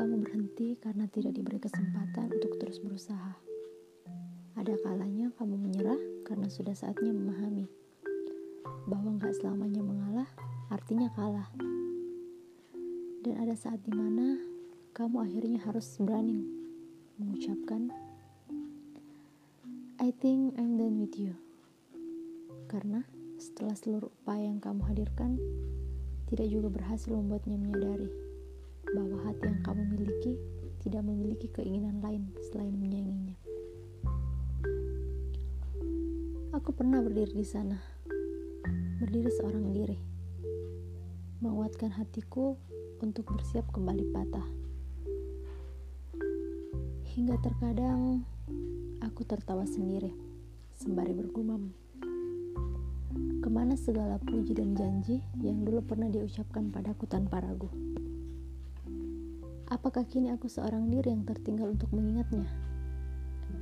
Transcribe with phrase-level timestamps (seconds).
[0.00, 3.36] kamu berhenti karena tidak diberi kesempatan untuk terus berusaha.
[4.56, 7.68] Ada kalanya kamu menyerah karena sudah saatnya memahami
[8.88, 10.24] bahwa nggak selamanya mengalah
[10.72, 11.52] artinya kalah.
[13.20, 14.40] Dan ada saat di mana
[14.96, 16.48] kamu akhirnya harus berani
[17.20, 17.92] mengucapkan
[20.00, 21.36] I think I'm done with you.
[22.72, 23.04] Karena
[23.36, 25.36] setelah seluruh upaya yang kamu hadirkan,
[26.32, 28.29] tidak juga berhasil membuatnya menyadari
[28.88, 30.40] bahwa hati yang kamu miliki
[30.80, 33.36] tidak memiliki keinginan lain selain menyayanginya.
[36.56, 37.78] Aku pernah berdiri di sana,
[38.98, 39.98] berdiri seorang diri,
[41.38, 42.58] menguatkan hatiku
[42.98, 44.46] untuk bersiap kembali patah.
[47.14, 48.26] Hingga terkadang
[49.04, 50.10] aku tertawa sendiri,
[50.74, 51.70] sembari bergumam.
[53.40, 57.70] Ke mana segala puji dan janji yang dulu pernah diucapkan padaku tanpa ragu?
[59.70, 62.42] Apakah kini aku seorang diri yang tertinggal untuk mengingatnya?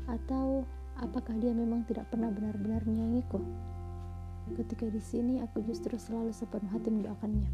[0.08, 0.64] Atau
[0.96, 3.36] apakah dia memang tidak pernah benar-benar menyayangiku?
[4.56, 7.52] Ketika di sini aku justru selalu sepenuh hati mendoakannya.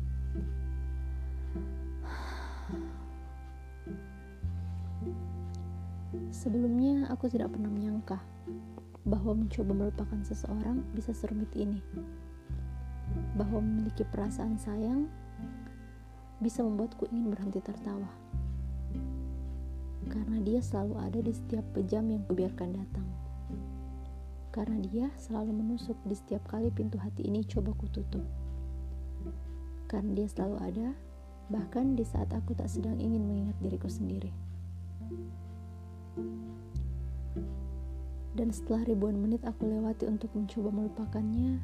[6.30, 8.22] Sebelumnya aku tidak pernah menyangka
[9.02, 11.82] bahwa mencoba melupakan seseorang bisa serumit ini.
[13.34, 15.10] Bahwa memiliki perasaan sayang
[16.38, 18.06] bisa membuatku ingin berhenti tertawa
[20.24, 23.04] karena dia selalu ada di setiap pejam yang kubiarkan datang.
[24.56, 28.24] Karena dia selalu menusuk di setiap kali pintu hati ini coba kututup.
[29.84, 30.88] Karena dia selalu ada,
[31.52, 34.32] bahkan di saat aku tak sedang ingin mengingat diriku sendiri.
[38.32, 41.60] Dan setelah ribuan menit aku lewati untuk mencoba melupakannya,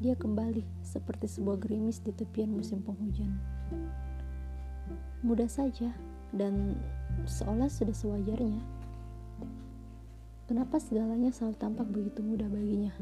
[0.00, 3.36] dia kembali seperti sebuah gerimis di tepian musim penghujan.
[5.20, 5.92] Mudah saja
[6.34, 6.78] dan
[7.26, 8.62] seolah sudah sewajarnya.
[10.46, 12.94] Kenapa segalanya selalu tampak begitu mudah baginya,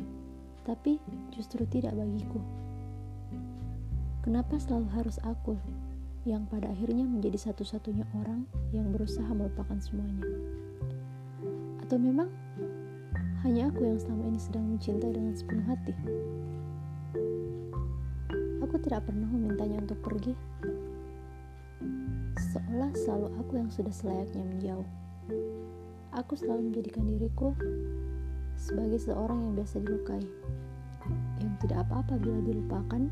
[0.64, 0.96] tapi
[1.32, 2.40] justru tidak bagiku?
[4.24, 5.60] Kenapa selalu harus aku
[6.24, 10.24] yang pada akhirnya menjadi satu-satunya orang yang berusaha melupakan semuanya?
[11.84, 12.32] Atau memang
[13.44, 15.92] hanya aku yang selama ini sedang mencintai dengan sepenuh hati?
[18.64, 20.32] Aku tidak pernah memintanya untuk pergi,
[22.38, 24.88] seolah selalu aku yang sudah selayaknya menjauh.
[26.14, 27.54] Aku selalu menjadikan diriku
[28.54, 30.22] sebagai seorang yang biasa dilukai,
[31.42, 33.02] yang tidak apa-apa bila dilupakan,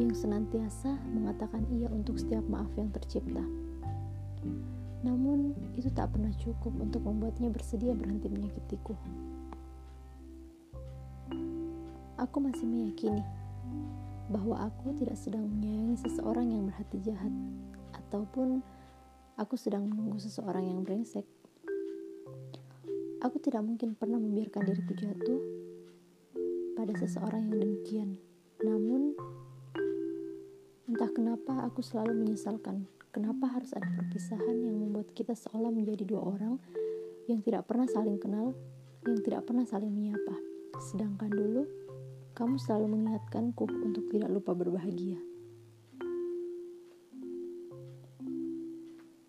[0.00, 3.44] yang senantiasa mengatakan iya untuk setiap maaf yang tercipta.
[5.04, 8.96] Namun, itu tak pernah cukup untuk membuatnya bersedia berhenti menyakitiku.
[12.16, 13.20] Aku masih meyakini
[14.32, 17.32] bahwa aku tidak sedang menyayangi seseorang yang berhati jahat,
[17.92, 18.64] ataupun
[19.36, 21.26] aku sedang menunggu seseorang yang brengsek.
[23.24, 25.40] Aku tidak mungkin pernah membiarkan diriku jatuh
[26.76, 28.08] pada seseorang yang demikian.
[28.60, 29.16] Namun,
[30.84, 32.84] entah kenapa aku selalu menyesalkan
[33.14, 36.58] kenapa harus ada perpisahan yang membuat kita seolah menjadi dua orang
[37.30, 38.52] yang tidak pernah saling kenal,
[39.06, 40.36] yang tidak pernah saling menyapa.
[40.82, 41.62] Sedangkan dulu,
[42.34, 45.22] kamu selalu mengingatkanku untuk tidak lupa berbahagia.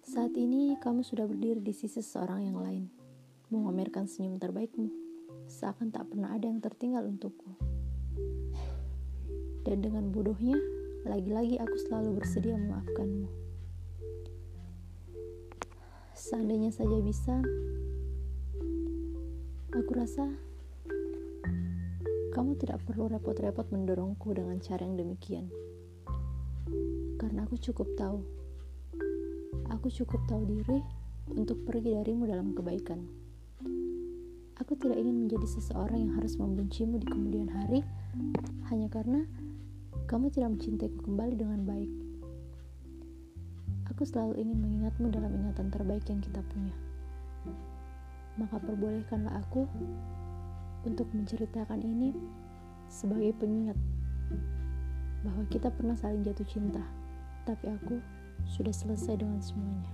[0.02, 2.90] Saat ini kamu sudah berdiri di sisi seorang yang lain,
[3.54, 4.90] memamerkan senyum terbaikmu,
[5.46, 7.54] seakan tak pernah ada yang tertinggal untukku.
[9.62, 10.58] Dan dengan bodohnya,
[11.06, 13.30] lagi-lagi aku selalu bersedia memaafkanmu.
[16.18, 17.38] Seandainya saja bisa,
[19.78, 20.26] aku rasa
[22.36, 25.48] kamu tidak perlu repot-repot mendorongku dengan cara yang demikian.
[27.16, 28.20] Karena aku cukup tahu.
[29.72, 30.84] Aku cukup tahu diri
[31.32, 33.08] untuk pergi darimu dalam kebaikan.
[34.60, 37.88] Aku tidak ingin menjadi seseorang yang harus membencimu di kemudian hari
[38.68, 39.24] hanya karena
[40.04, 41.92] kamu tidak mencintaiku kembali dengan baik.
[43.96, 46.76] Aku selalu ingin mengingatmu dalam ingatan terbaik yang kita punya.
[48.36, 49.72] Maka perbolehkanlah aku
[50.86, 52.14] untuk menceritakan ini
[52.88, 53.78] sebagai pengingat
[55.26, 56.86] bahwa kita pernah saling jatuh cinta,
[57.50, 57.98] tapi aku
[58.46, 59.92] sudah selesai dengan semuanya.